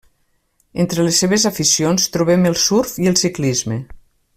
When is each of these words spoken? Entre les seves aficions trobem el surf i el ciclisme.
Entre 0.83 1.05
les 1.07 1.19
seves 1.25 1.45
aficions 1.51 2.09
trobem 2.17 2.51
el 2.53 2.59
surf 2.67 2.99
i 3.05 3.09
el 3.13 3.23
ciclisme. 3.25 3.83